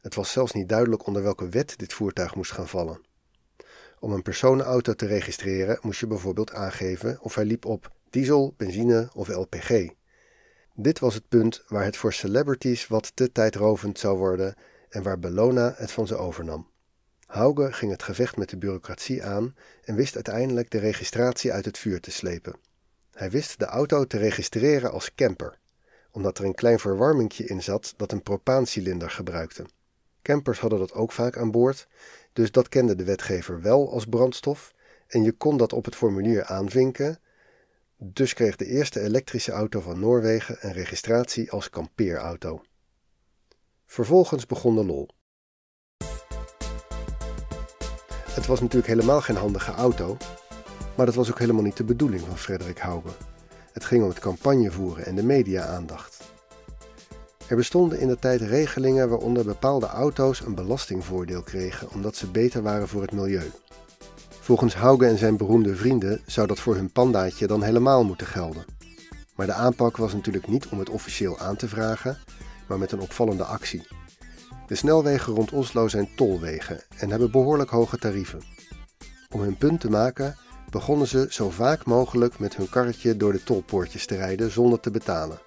Het 0.00 0.14
was 0.14 0.32
zelfs 0.32 0.52
niet 0.52 0.68
duidelijk 0.68 1.06
onder 1.06 1.22
welke 1.22 1.48
wet 1.48 1.78
dit 1.78 1.92
voertuig 1.92 2.34
moest 2.34 2.52
gaan 2.52 2.68
vallen. 2.68 3.00
Om 4.00 4.12
een 4.12 4.22
personenauto 4.22 4.94
te 4.94 5.06
registreren 5.06 5.78
moest 5.82 6.00
je 6.00 6.06
bijvoorbeeld 6.06 6.52
aangeven 6.52 7.18
of 7.20 7.34
hij 7.34 7.44
liep 7.44 7.64
op 7.64 7.96
diesel, 8.10 8.54
benzine 8.56 9.10
of 9.14 9.28
LPG. 9.28 9.88
Dit 10.74 10.98
was 10.98 11.14
het 11.14 11.28
punt 11.28 11.62
waar 11.68 11.84
het 11.84 11.96
voor 11.96 12.12
celebrities 12.12 12.86
wat 12.86 13.16
te 13.16 13.32
tijdrovend 13.32 13.98
zou 13.98 14.18
worden 14.18 14.54
en 14.88 15.02
waar 15.02 15.18
Bellona 15.18 15.74
het 15.76 15.90
van 15.90 16.06
ze 16.06 16.16
overnam. 16.16 16.68
Hauge 17.26 17.72
ging 17.72 17.90
het 17.90 18.02
gevecht 18.02 18.36
met 18.36 18.48
de 18.48 18.56
bureaucratie 18.56 19.24
aan 19.24 19.54
en 19.84 19.94
wist 19.94 20.14
uiteindelijk 20.14 20.70
de 20.70 20.78
registratie 20.78 21.52
uit 21.52 21.64
het 21.64 21.78
vuur 21.78 22.00
te 22.00 22.10
slepen. 22.10 22.54
Hij 23.12 23.30
wist 23.30 23.58
de 23.58 23.64
auto 23.64 24.04
te 24.04 24.18
registreren 24.18 24.92
als 24.92 25.14
camper, 25.14 25.58
omdat 26.10 26.38
er 26.38 26.44
een 26.44 26.54
klein 26.54 26.78
verwarmingje 26.78 27.44
in 27.44 27.62
zat 27.62 27.94
dat 27.96 28.12
een 28.12 28.22
propaancilinder 28.22 29.10
gebruikte. 29.10 29.64
Campers 30.22 30.58
hadden 30.58 30.78
dat 30.78 30.92
ook 30.92 31.12
vaak 31.12 31.36
aan 31.36 31.50
boord, 31.50 31.88
dus 32.32 32.50
dat 32.50 32.68
kende 32.68 32.94
de 32.94 33.04
wetgever 33.04 33.60
wel 33.60 33.92
als 33.92 34.04
brandstof 34.06 34.72
en 35.06 35.22
je 35.22 35.32
kon 35.32 35.56
dat 35.56 35.72
op 35.72 35.84
het 35.84 35.96
formulier 35.96 36.44
aanvinken. 36.44 37.20
Dus 38.04 38.34
kreeg 38.34 38.56
de 38.56 38.66
eerste 38.66 39.00
elektrische 39.00 39.52
auto 39.52 39.80
van 39.80 40.00
Noorwegen 40.00 40.56
een 40.60 40.72
registratie 40.72 41.50
als 41.50 41.70
kampeerauto. 41.70 42.62
Vervolgens 43.86 44.46
begon 44.46 44.74
de 44.74 44.84
lol. 44.84 45.08
Het 48.28 48.46
was 48.46 48.60
natuurlijk 48.60 48.88
helemaal 48.88 49.20
geen 49.20 49.36
handige 49.36 49.72
auto, 49.72 50.16
maar 50.96 51.06
dat 51.06 51.14
was 51.14 51.30
ook 51.30 51.38
helemaal 51.38 51.62
niet 51.62 51.76
de 51.76 51.84
bedoeling 51.84 52.22
van 52.22 52.38
Frederik 52.38 52.78
Hauge. 52.78 53.12
Het 53.72 53.84
ging 53.84 54.02
om 54.02 54.08
het 54.08 54.18
campagne 54.18 54.70
voeren 54.70 55.06
en 55.06 55.14
de 55.14 55.24
media-aandacht. 55.24 56.32
Er 57.48 57.56
bestonden 57.56 58.00
in 58.00 58.08
de 58.08 58.18
tijd 58.18 58.40
regelingen 58.40 59.08
waaronder 59.08 59.44
bepaalde 59.44 59.86
auto's 59.86 60.40
een 60.40 60.54
belastingvoordeel 60.54 61.42
kregen 61.42 61.90
omdat 61.90 62.16
ze 62.16 62.30
beter 62.30 62.62
waren 62.62 62.88
voor 62.88 63.02
het 63.02 63.12
milieu. 63.12 63.50
Volgens 64.48 64.74
Hauge 64.74 65.06
en 65.06 65.18
zijn 65.18 65.36
beroemde 65.36 65.76
vrienden 65.76 66.20
zou 66.26 66.46
dat 66.46 66.60
voor 66.60 66.74
hun 66.74 66.90
pandaatje 66.90 67.46
dan 67.46 67.62
helemaal 67.62 68.04
moeten 68.04 68.26
gelden. 68.26 68.64
Maar 69.34 69.46
de 69.46 69.52
aanpak 69.52 69.96
was 69.96 70.12
natuurlijk 70.12 70.46
niet 70.46 70.68
om 70.68 70.78
het 70.78 70.88
officieel 70.88 71.38
aan 71.38 71.56
te 71.56 71.68
vragen, 71.68 72.18
maar 72.68 72.78
met 72.78 72.92
een 72.92 73.00
opvallende 73.00 73.44
actie. 73.44 73.86
De 74.66 74.74
snelwegen 74.74 75.34
rond 75.34 75.52
Oslo 75.52 75.88
zijn 75.88 76.08
tolwegen 76.16 76.80
en 76.96 77.10
hebben 77.10 77.30
behoorlijk 77.30 77.70
hoge 77.70 77.98
tarieven. 77.98 78.42
Om 79.30 79.40
hun 79.40 79.56
punt 79.56 79.80
te 79.80 79.90
maken 79.90 80.36
begonnen 80.70 81.06
ze 81.06 81.26
zo 81.30 81.50
vaak 81.50 81.84
mogelijk 81.84 82.38
met 82.38 82.56
hun 82.56 82.68
karretje 82.68 83.16
door 83.16 83.32
de 83.32 83.42
tolpoortjes 83.42 84.06
te 84.06 84.16
rijden 84.16 84.50
zonder 84.50 84.80
te 84.80 84.90
betalen. 84.90 85.38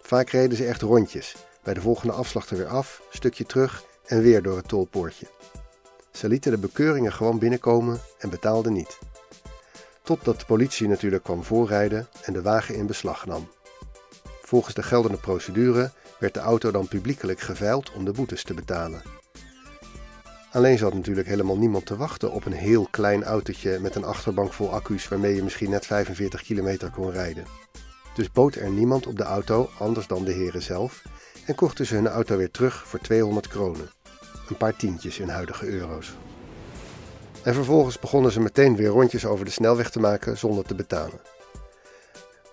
Vaak 0.00 0.28
reden 0.28 0.56
ze 0.56 0.64
echt 0.64 0.82
rondjes, 0.82 1.36
bij 1.62 1.74
de 1.74 1.80
volgende 1.80 2.12
afslag 2.12 2.50
er 2.50 2.56
weer 2.56 2.68
af, 2.68 3.02
stukje 3.10 3.44
terug 3.44 3.84
en 4.06 4.22
weer 4.22 4.42
door 4.42 4.56
het 4.56 4.68
tolpoortje. 4.68 5.26
Ze 6.12 6.28
lieten 6.28 6.50
de 6.50 6.58
bekeuringen 6.58 7.12
gewoon 7.12 7.38
binnenkomen 7.38 8.00
en 8.18 8.30
betaalden 8.30 8.72
niet. 8.72 8.98
Totdat 10.02 10.40
de 10.40 10.46
politie 10.46 10.88
natuurlijk 10.88 11.22
kwam 11.22 11.44
voorrijden 11.44 12.08
en 12.22 12.32
de 12.32 12.42
wagen 12.42 12.74
in 12.74 12.86
beslag 12.86 13.26
nam. 13.26 13.48
Volgens 14.42 14.74
de 14.74 14.82
geldende 14.82 15.18
procedure 15.18 15.90
werd 16.18 16.34
de 16.34 16.40
auto 16.40 16.70
dan 16.70 16.88
publiekelijk 16.88 17.40
geveild 17.40 17.92
om 17.92 18.04
de 18.04 18.12
boetes 18.12 18.44
te 18.44 18.54
betalen. 18.54 19.02
Alleen 20.52 20.78
zat 20.78 20.94
natuurlijk 20.94 21.28
helemaal 21.28 21.58
niemand 21.58 21.86
te 21.86 21.96
wachten 21.96 22.32
op 22.32 22.44
een 22.44 22.52
heel 22.52 22.88
klein 22.90 23.24
autootje 23.24 23.78
met 23.80 23.94
een 23.94 24.04
achterbank 24.04 24.52
vol 24.52 24.72
accu's 24.72 25.08
waarmee 25.08 25.34
je 25.34 25.42
misschien 25.42 25.70
net 25.70 25.86
45 25.86 26.42
kilometer 26.42 26.90
kon 26.90 27.10
rijden. 27.10 27.44
Dus 28.14 28.32
bood 28.32 28.54
er 28.54 28.70
niemand 28.70 29.06
op 29.06 29.16
de 29.16 29.22
auto 29.22 29.70
anders 29.78 30.06
dan 30.06 30.24
de 30.24 30.32
heren 30.32 30.62
zelf 30.62 31.02
en 31.46 31.54
kochten 31.54 31.86
ze 31.86 31.94
hun 31.94 32.08
auto 32.08 32.36
weer 32.36 32.50
terug 32.50 32.86
voor 32.86 33.00
200 33.00 33.48
kronen. 33.48 33.90
Een 34.52 34.58
paar 34.58 34.76
tientjes 34.76 35.18
in 35.18 35.28
huidige 35.28 35.66
euro's. 35.66 36.16
En 37.42 37.54
vervolgens 37.54 37.98
begonnen 37.98 38.32
ze 38.32 38.40
meteen 38.40 38.76
weer 38.76 38.88
rondjes 38.88 39.26
over 39.26 39.44
de 39.44 39.50
snelweg 39.50 39.90
te 39.90 40.00
maken 40.00 40.38
zonder 40.38 40.64
te 40.64 40.74
betalen. 40.74 41.20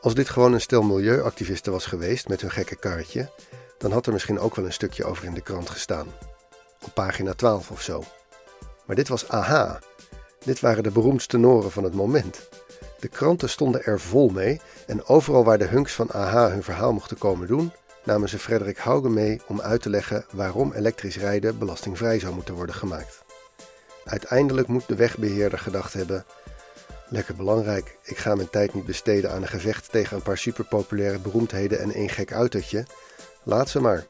Als 0.01 0.13
dit 0.13 0.29
gewoon 0.29 0.53
een 0.53 0.61
stel 0.61 0.81
milieuactivisten 0.81 1.71
was 1.71 1.85
geweest 1.85 2.27
met 2.27 2.41
hun 2.41 2.51
gekke 2.51 2.75
karretje, 2.75 3.29
dan 3.77 3.91
had 3.91 4.05
er 4.05 4.13
misschien 4.13 4.39
ook 4.39 4.55
wel 4.55 4.65
een 4.65 4.73
stukje 4.73 5.05
over 5.05 5.25
in 5.25 5.33
de 5.33 5.41
krant 5.41 5.69
gestaan. 5.69 6.07
Op 6.85 6.93
pagina 6.93 7.33
12 7.33 7.71
of 7.71 7.81
zo. 7.81 8.03
Maar 8.85 8.95
dit 8.95 9.07
was 9.07 9.27
AHA. 9.27 9.79
Dit 10.39 10.59
waren 10.59 10.83
de 10.83 10.91
beroemdste 10.91 11.37
noren 11.37 11.71
van 11.71 11.83
het 11.83 11.93
moment. 11.93 12.49
De 12.99 13.07
kranten 13.07 13.49
stonden 13.49 13.83
er 13.83 13.99
vol 13.99 14.29
mee 14.29 14.61
en 14.87 15.05
overal 15.05 15.43
waar 15.43 15.57
de 15.57 15.67
hunks 15.67 15.93
van 15.93 16.09
AHA 16.09 16.49
hun 16.49 16.63
verhaal 16.63 16.93
mochten 16.93 17.17
komen 17.17 17.47
doen, 17.47 17.71
namen 18.03 18.29
ze 18.29 18.39
Frederik 18.39 18.77
Haugen 18.77 19.13
mee 19.13 19.41
om 19.47 19.61
uit 19.61 19.81
te 19.81 19.89
leggen 19.89 20.25
waarom 20.31 20.73
elektrisch 20.73 21.17
rijden 21.17 21.57
belastingvrij 21.57 22.19
zou 22.19 22.33
moeten 22.33 22.53
worden 22.53 22.75
gemaakt. 22.75 23.23
Uiteindelijk 24.05 24.67
moet 24.67 24.87
de 24.87 24.95
wegbeheerder 24.95 25.59
gedacht 25.59 25.93
hebben: 25.93 26.25
lekker 27.09 27.35
belangrijk, 27.35 27.97
ik 28.03 28.17
ga 28.17 28.35
mijn 28.35 28.49
tijd 28.49 28.73
niet 28.73 28.85
besteden 28.85 29.31
aan 29.31 29.41
een 29.41 29.47
gevecht 29.47 29.91
tegen 29.91 30.17
een 30.17 30.23
paar 30.23 30.37
superpopulaire 30.37 31.19
beroemdheden 31.19 31.79
en 31.79 31.93
één 31.93 32.09
gek 32.09 32.31
autootje. 32.31 32.85
Laat 33.43 33.69
ze 33.69 33.81
maar. 33.81 34.05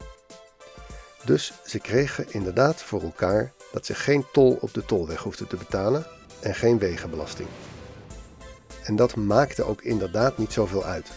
Dus 1.24 1.52
ze 1.64 1.78
kregen 1.78 2.32
inderdaad 2.32 2.82
voor 2.82 3.02
elkaar 3.02 3.52
dat 3.72 3.86
ze 3.86 3.94
geen 3.94 4.24
tol 4.32 4.58
op 4.60 4.74
de 4.74 4.84
tolweg 4.84 5.22
hoefden 5.22 5.48
te 5.48 5.56
betalen 5.56 6.06
en 6.40 6.54
geen 6.54 6.78
wegenbelasting. 6.78 7.48
En 8.84 8.96
dat 8.96 9.16
maakte 9.16 9.62
ook 9.62 9.82
inderdaad 9.82 10.38
niet 10.38 10.52
zoveel 10.52 10.84
uit. 10.84 11.10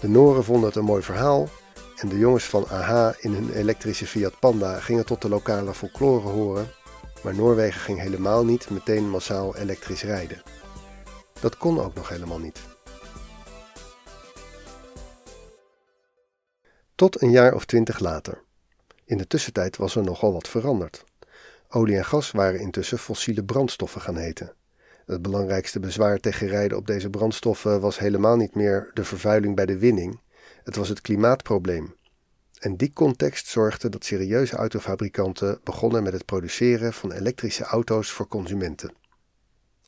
De 0.00 0.08
Noren 0.08 0.44
vonden 0.44 0.66
het 0.66 0.76
een 0.76 0.84
mooi 0.84 1.02
verhaal 1.02 1.48
en 1.96 2.08
de 2.08 2.18
jongens 2.18 2.44
van 2.44 2.68
AHA 2.68 3.14
in 3.18 3.32
hun 3.32 3.52
elektrische 3.52 4.06
Fiat 4.06 4.38
Panda 4.38 4.80
gingen 4.80 5.06
tot 5.06 5.22
de 5.22 5.28
lokale 5.28 5.74
folklore 5.74 6.28
horen, 6.28 6.68
maar 7.22 7.34
Noorwegen 7.34 7.80
ging 7.80 8.00
helemaal 8.00 8.44
niet 8.44 8.70
meteen 8.70 9.10
massaal 9.10 9.56
elektrisch 9.56 10.02
rijden. 10.02 10.42
Dat 11.40 11.56
kon 11.56 11.80
ook 11.80 11.94
nog 11.94 12.08
helemaal 12.08 12.38
niet. 12.38 12.60
Tot 16.94 17.22
een 17.22 17.30
jaar 17.30 17.54
of 17.54 17.64
twintig 17.64 17.98
later. 17.98 18.42
In 19.04 19.18
de 19.18 19.26
tussentijd 19.26 19.76
was 19.76 19.96
er 19.96 20.02
nogal 20.02 20.32
wat 20.32 20.48
veranderd. 20.48 21.04
Olie 21.68 21.96
en 21.96 22.04
gas 22.04 22.30
waren 22.30 22.60
intussen 22.60 22.98
fossiele 22.98 23.44
brandstoffen 23.44 24.00
gaan 24.00 24.16
heten. 24.16 24.52
Het 25.06 25.22
belangrijkste 25.22 25.80
bezwaar 25.80 26.18
tegen 26.18 26.48
rijden 26.48 26.78
op 26.78 26.86
deze 26.86 27.10
brandstoffen 27.10 27.80
was 27.80 27.98
helemaal 27.98 28.36
niet 28.36 28.54
meer 28.54 28.90
de 28.94 29.04
vervuiling 29.04 29.56
bij 29.56 29.66
de 29.66 29.78
winning, 29.78 30.20
het 30.66 30.76
was 30.76 30.88
het 30.88 31.00
klimaatprobleem. 31.00 31.94
En 32.58 32.76
die 32.76 32.92
context 32.92 33.46
zorgde 33.46 33.88
dat 33.88 34.04
serieuze 34.04 34.56
autofabrikanten 34.56 35.60
begonnen 35.64 36.02
met 36.02 36.12
het 36.12 36.24
produceren 36.24 36.92
van 36.92 37.12
elektrische 37.12 37.64
auto's 37.64 38.10
voor 38.10 38.28
consumenten. 38.28 38.92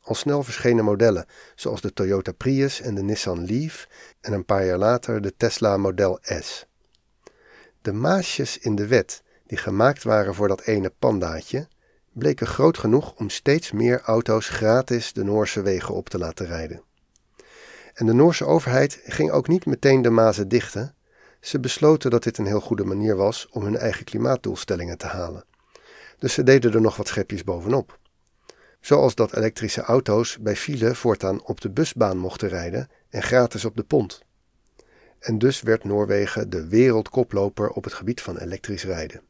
Al 0.01 0.15
snel 0.15 0.43
verschenen 0.43 0.83
modellen 0.83 1.25
zoals 1.55 1.81
de 1.81 1.93
Toyota 1.93 2.31
Prius 2.31 2.81
en 2.81 2.95
de 2.95 3.01
Nissan 3.01 3.45
Leaf 3.45 3.87
en 4.21 4.33
een 4.33 4.45
paar 4.45 4.65
jaar 4.65 4.77
later 4.77 5.21
de 5.21 5.35
Tesla 5.37 5.77
Model 5.77 6.19
S. 6.21 6.65
De 7.81 7.93
maasjes 7.93 8.57
in 8.57 8.75
de 8.75 8.87
wet 8.87 9.23
die 9.45 9.57
gemaakt 9.57 10.03
waren 10.03 10.35
voor 10.35 10.47
dat 10.47 10.61
ene 10.61 10.93
pandaatje 10.99 11.67
bleken 12.13 12.47
groot 12.47 12.77
genoeg 12.77 13.13
om 13.15 13.29
steeds 13.29 13.71
meer 13.71 14.01
auto's 14.01 14.49
gratis 14.49 15.13
de 15.13 15.23
Noorse 15.23 15.61
wegen 15.61 15.95
op 15.95 16.09
te 16.09 16.17
laten 16.17 16.45
rijden. 16.45 16.83
En 17.99 18.05
de 18.05 18.13
Noorse 18.13 18.45
overheid 18.45 19.01
ging 19.05 19.31
ook 19.31 19.47
niet 19.47 19.65
meteen 19.65 20.01
de 20.01 20.09
mazen 20.09 20.47
dichten. 20.47 20.95
Ze 21.39 21.59
besloten 21.59 22.11
dat 22.11 22.23
dit 22.23 22.37
een 22.37 22.45
heel 22.45 22.59
goede 22.59 22.83
manier 22.83 23.15
was 23.15 23.47
om 23.51 23.63
hun 23.63 23.77
eigen 23.77 24.05
klimaatdoelstellingen 24.05 24.97
te 24.97 25.05
halen. 25.05 25.45
Dus 26.19 26.33
ze 26.33 26.43
deden 26.43 26.73
er 26.73 26.81
nog 26.81 26.95
wat 26.95 27.07
schepjes 27.07 27.43
bovenop. 27.43 27.99
Zoals 28.79 29.15
dat 29.15 29.35
elektrische 29.35 29.81
auto's 29.81 30.37
bij 30.39 30.55
file 30.55 30.95
voortaan 30.95 31.43
op 31.43 31.61
de 31.61 31.69
busbaan 31.69 32.17
mochten 32.17 32.49
rijden 32.49 32.89
en 33.09 33.23
gratis 33.23 33.65
op 33.65 33.75
de 33.75 33.83
pont. 33.83 34.21
En 35.19 35.37
dus 35.37 35.61
werd 35.61 35.83
Noorwegen 35.83 36.49
de 36.49 36.67
wereldkoploper 36.67 37.69
op 37.69 37.83
het 37.83 37.93
gebied 37.93 38.21
van 38.21 38.37
elektrisch 38.37 38.83
rijden. 38.83 39.21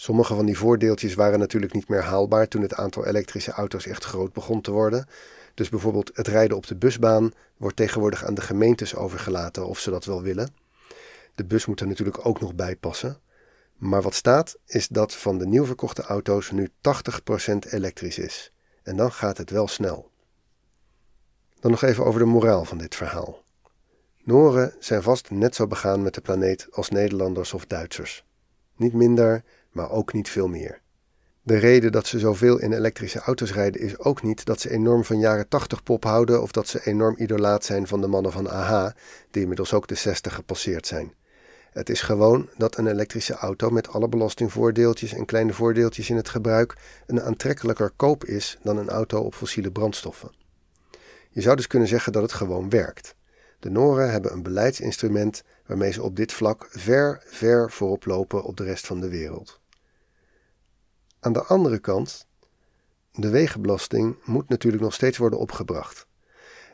Sommige 0.00 0.34
van 0.34 0.46
die 0.46 0.58
voordeeltjes 0.58 1.14
waren 1.14 1.38
natuurlijk 1.38 1.72
niet 1.72 1.88
meer 1.88 2.02
haalbaar 2.02 2.48
toen 2.48 2.62
het 2.62 2.74
aantal 2.74 3.06
elektrische 3.06 3.50
auto's 3.50 3.86
echt 3.86 4.04
groot 4.04 4.32
begon 4.32 4.60
te 4.60 4.70
worden. 4.70 5.06
Dus 5.54 5.68
bijvoorbeeld 5.68 6.10
het 6.14 6.28
rijden 6.28 6.56
op 6.56 6.66
de 6.66 6.76
busbaan 6.76 7.32
wordt 7.56 7.76
tegenwoordig 7.76 8.24
aan 8.24 8.34
de 8.34 8.40
gemeentes 8.40 8.94
overgelaten 8.94 9.66
of 9.66 9.78
ze 9.78 9.90
dat 9.90 10.04
wel 10.04 10.22
willen. 10.22 10.54
De 11.34 11.44
bus 11.44 11.66
moet 11.66 11.80
er 11.80 11.86
natuurlijk 11.86 12.26
ook 12.26 12.40
nog 12.40 12.54
bij 12.54 12.76
passen. 12.76 13.20
Maar 13.76 14.02
wat 14.02 14.14
staat 14.14 14.58
is 14.66 14.88
dat 14.88 15.14
van 15.14 15.38
de 15.38 15.46
nieuw 15.46 15.64
verkochte 15.64 16.02
auto's 16.02 16.50
nu 16.50 16.68
80% 16.68 16.70
elektrisch 17.70 18.18
is. 18.18 18.52
En 18.82 18.96
dan 18.96 19.12
gaat 19.12 19.38
het 19.38 19.50
wel 19.50 19.68
snel. 19.68 20.10
Dan 21.60 21.70
nog 21.70 21.82
even 21.82 22.04
over 22.04 22.20
de 22.20 22.26
moraal 22.26 22.64
van 22.64 22.78
dit 22.78 22.94
verhaal. 22.94 23.42
Noren 24.24 24.74
zijn 24.78 25.02
vast 25.02 25.30
net 25.30 25.54
zo 25.54 25.66
begaan 25.66 26.02
met 26.02 26.14
de 26.14 26.20
planeet 26.20 26.68
als 26.70 26.88
Nederlanders 26.88 27.54
of 27.54 27.66
Duitsers. 27.66 28.26
Niet 28.76 28.92
minder, 28.92 29.44
maar 29.70 29.90
ook 29.90 30.12
niet 30.12 30.28
veel 30.28 30.48
meer. 30.48 30.80
De 31.42 31.58
reden 31.58 31.92
dat 31.92 32.06
ze 32.06 32.18
zoveel 32.18 32.58
in 32.58 32.72
elektrische 32.72 33.18
auto's 33.18 33.52
rijden 33.52 33.80
is 33.80 33.98
ook 33.98 34.22
niet 34.22 34.44
dat 34.44 34.60
ze 34.60 34.70
enorm 34.70 35.04
van 35.04 35.18
jaren 35.18 35.48
80 35.48 35.82
pop 35.82 36.04
houden 36.04 36.42
of 36.42 36.52
dat 36.52 36.68
ze 36.68 36.86
enorm 36.86 37.14
idolaat 37.18 37.64
zijn 37.64 37.86
van 37.86 38.00
de 38.00 38.06
mannen 38.06 38.32
van 38.32 38.50
AHA, 38.50 38.94
die 39.30 39.42
inmiddels 39.42 39.72
ook 39.72 39.86
de 39.86 39.94
60 39.94 40.34
gepasseerd 40.34 40.86
zijn. 40.86 41.14
Het 41.70 41.90
is 41.90 42.00
gewoon 42.00 42.48
dat 42.56 42.76
een 42.76 42.86
elektrische 42.86 43.34
auto 43.34 43.70
met 43.70 43.88
alle 43.88 44.08
belastingvoordeeltjes 44.08 45.12
en 45.12 45.24
kleine 45.24 45.52
voordeeltjes 45.52 46.10
in 46.10 46.16
het 46.16 46.28
gebruik 46.28 46.76
een 47.06 47.22
aantrekkelijker 47.22 47.90
koop 47.96 48.24
is 48.24 48.58
dan 48.62 48.76
een 48.78 48.88
auto 48.88 49.20
op 49.20 49.34
fossiele 49.34 49.70
brandstoffen. 49.70 50.30
Je 51.30 51.40
zou 51.40 51.56
dus 51.56 51.66
kunnen 51.66 51.88
zeggen 51.88 52.12
dat 52.12 52.22
het 52.22 52.32
gewoon 52.32 52.70
werkt. 52.70 53.14
De 53.58 53.70
Noren 53.70 54.10
hebben 54.10 54.32
een 54.32 54.42
beleidsinstrument 54.42 55.42
waarmee 55.68 55.92
ze 55.92 56.02
op 56.02 56.16
dit 56.16 56.32
vlak 56.32 56.66
ver, 56.70 57.22
ver 57.26 57.70
voorop 57.70 58.04
lopen 58.04 58.42
op 58.42 58.56
de 58.56 58.64
rest 58.64 58.86
van 58.86 59.00
de 59.00 59.08
wereld. 59.08 59.60
Aan 61.20 61.32
de 61.32 61.42
andere 61.42 61.78
kant, 61.78 62.26
de 63.12 63.28
wegenbelasting 63.28 64.16
moet 64.24 64.48
natuurlijk 64.48 64.82
nog 64.82 64.94
steeds 64.94 65.18
worden 65.18 65.38
opgebracht. 65.38 66.06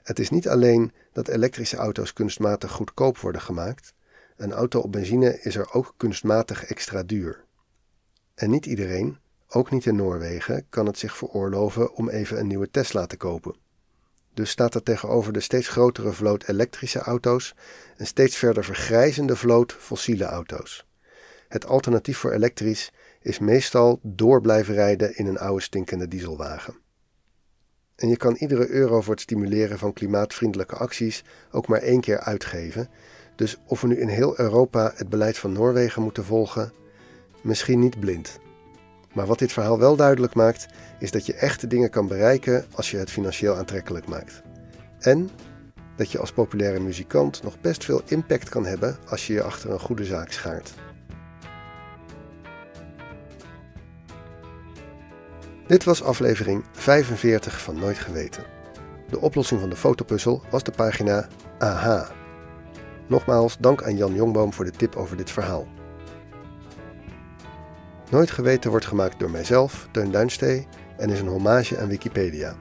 Het 0.03 0.19
is 0.19 0.31
niet 0.31 0.49
alleen 0.49 0.93
dat 1.13 1.29
elektrische 1.29 1.77
auto's 1.77 2.13
kunstmatig 2.13 2.71
goedkoop 2.71 3.19
worden 3.19 3.41
gemaakt, 3.41 3.95
een 4.37 4.53
auto 4.53 4.81
op 4.81 4.93
benzine 4.93 5.41
is 5.41 5.57
er 5.57 5.73
ook 5.73 5.95
kunstmatig 5.97 6.65
extra 6.65 7.03
duur. 7.03 7.45
En 8.35 8.51
niet 8.51 8.67
iedereen, 8.67 9.19
ook 9.49 9.71
niet 9.71 9.87
in 9.87 9.97
Noorwegen, 9.97 10.67
kan 10.69 10.87
het 10.87 10.99
zich 10.99 11.17
veroorloven 11.17 11.95
om 11.95 12.09
even 12.09 12.39
een 12.39 12.47
nieuwe 12.47 12.71
Tesla 12.71 13.07
te 13.07 13.17
kopen. 13.17 13.64
Dus 14.35 14.51
staat 14.51 14.75
er 14.75 14.83
tegenover 14.83 15.33
de 15.33 15.41
steeds 15.41 15.69
grotere 15.69 16.13
vloot 16.13 16.49
elektrische 16.49 16.99
auto's 16.99 17.55
een 17.97 18.07
steeds 18.07 18.37
verder 18.37 18.65
vergrijzende 18.65 19.37
vloot 19.37 19.73
fossiele 19.73 20.25
auto's. 20.25 20.87
Het 21.49 21.67
alternatief 21.67 22.19
voor 22.19 22.33
elektrisch 22.33 22.93
is 23.21 23.39
meestal 23.39 23.99
door 24.03 24.41
blijven 24.41 24.75
rijden 24.75 25.17
in 25.17 25.27
een 25.27 25.39
oude 25.39 25.63
stinkende 25.63 26.09
dieselwagen. 26.09 26.75
En 27.97 28.09
je 28.09 28.17
kan 28.17 28.35
iedere 28.35 28.69
euro 28.69 29.01
voor 29.01 29.13
het 29.13 29.23
stimuleren 29.23 29.79
van 29.79 29.93
klimaatvriendelijke 29.93 30.77
acties 30.77 31.25
ook 31.51 31.69
maar 31.69 31.81
één 31.81 32.01
keer 32.01 32.21
uitgeven. 32.21 32.89
Dus 33.37 33.59
of 33.67 33.81
we 33.81 33.87
nu 33.87 34.01
in 34.01 34.09
heel 34.09 34.39
Europa 34.39 34.93
het 34.95 35.09
beleid 35.09 35.39
van 35.39 35.53
Noorwegen 35.53 36.03
moeten 36.03 36.25
volgen, 36.25 36.73
misschien 37.43 37.79
niet 37.79 38.01
blind. 38.01 38.39
Maar 39.15 39.27
wat 39.27 39.39
dit 39.39 39.53
verhaal 39.53 39.79
wel 39.79 39.97
duidelijk 39.97 40.35
maakt, 40.35 40.67
is 40.99 41.11
dat 41.11 41.27
je 41.27 41.35
echte 41.35 41.67
dingen 41.67 41.91
kan 41.91 42.09
bereiken 42.09 42.65
als 42.75 42.91
je 42.91 42.97
het 42.97 43.11
financieel 43.11 43.57
aantrekkelijk 43.57 44.07
maakt. 44.07 44.43
En 44.99 45.31
dat 45.97 46.13
je 46.13 46.19
als 46.19 46.33
populaire 46.33 46.81
muzikant 46.81 47.43
nog 47.43 47.61
best 47.61 47.85
veel 47.85 48.03
impact 48.07 48.49
kan 48.49 48.67
hebben 48.67 48.97
als 49.09 49.27
je 49.27 49.33
je 49.33 49.43
achter 49.43 49.71
een 49.71 49.81
goede 49.81 50.05
zaak 50.05 50.33
schaart. 50.33 50.75
Dit 55.67 55.85
was 55.85 56.03
aflevering 56.03 56.65
45 56.73 57.61
van 57.61 57.79
Nooit 57.79 57.99
Geweten. 57.99 58.45
De 59.09 59.21
oplossing 59.21 59.61
van 59.61 59.71
de 59.71 59.77
fotopuzzel 59.77 60.43
was 60.51 60.63
de 60.63 60.71
pagina 60.71 61.27
AHA. 61.59 62.09
Nogmaals 63.07 63.57
dank 63.59 63.83
aan 63.83 63.97
Jan 63.97 64.15
Jongboom 64.15 64.53
voor 64.53 64.65
de 64.65 64.71
tip 64.71 64.97
over 64.97 65.17
dit 65.17 65.31
verhaal. 65.31 65.67
Nooit 68.15 68.31
Geweten 68.31 68.71
wordt 68.71 68.87
gemaakt 68.87 69.19
door 69.19 69.31
mijzelf, 69.31 69.89
Teun 69.91 70.11
Duinstee, 70.11 70.67
en 70.97 71.11
is 71.11 71.21
een 71.21 71.27
hommage 71.27 71.79
aan 71.79 71.89
Wikipedia. 71.89 72.57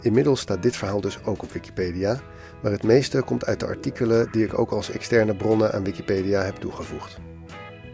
Inmiddels 0.00 0.40
staat 0.40 0.62
dit 0.62 0.76
verhaal 0.76 1.00
dus 1.00 1.18
ook 1.24 1.42
op 1.42 1.52
Wikipedia, 1.52 2.20
maar 2.62 2.72
het 2.72 2.82
meeste 2.82 3.22
komt 3.22 3.46
uit 3.46 3.60
de 3.60 3.66
artikelen 3.66 4.32
die 4.32 4.44
ik 4.44 4.58
ook 4.58 4.70
als 4.70 4.90
externe 4.90 5.36
bronnen 5.36 5.72
aan 5.72 5.84
Wikipedia 5.84 6.42
heb 6.42 6.56
toegevoegd. 6.56 7.18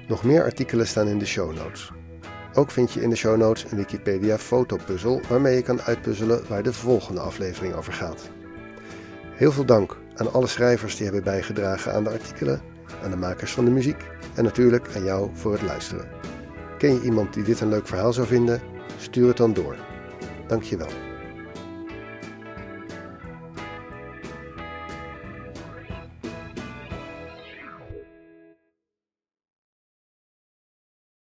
Nog 0.08 0.24
meer 0.24 0.42
artikelen 0.42 0.86
staan 0.86 1.08
in 1.08 1.18
de 1.18 1.26
show 1.26 1.54
notes. 1.56 1.90
Ook 2.52 2.70
vind 2.70 2.92
je 2.92 3.02
in 3.02 3.10
de 3.10 3.16
show 3.16 3.36
notes 3.36 3.64
een 3.70 3.76
Wikipedia 3.76 4.38
fotopuzzel 4.38 5.20
waarmee 5.28 5.54
je 5.54 5.62
kan 5.62 5.82
uitpuzzelen 5.82 6.42
waar 6.48 6.62
de 6.62 6.72
volgende 6.72 7.20
aflevering 7.20 7.74
over 7.74 7.92
gaat. 7.92 8.30
Heel 9.32 9.52
veel 9.52 9.66
dank 9.66 9.96
aan 10.14 10.32
alle 10.32 10.46
schrijvers 10.46 10.96
die 10.96 11.04
hebben 11.04 11.24
bijgedragen 11.24 11.92
aan 11.92 12.04
de 12.04 12.10
artikelen, 12.10 12.60
aan 13.02 13.10
de 13.10 13.16
makers 13.16 13.52
van 13.52 13.64
de 13.64 13.70
muziek 13.70 14.04
en 14.34 14.44
natuurlijk 14.44 14.88
aan 14.96 15.04
jou 15.04 15.30
voor 15.32 15.52
het 15.52 15.62
luisteren. 15.62 16.33
Ken 16.84 16.94
je 16.94 17.02
iemand 17.02 17.34
die 17.34 17.42
dit 17.42 17.60
een 17.60 17.68
leuk 17.68 17.86
verhaal 17.86 18.12
zou 18.12 18.26
vinden? 18.26 18.60
Stuur 18.98 19.28
het 19.28 19.36
dan 19.36 19.52
door. 19.52 19.76
Dankjewel. 20.46 21.13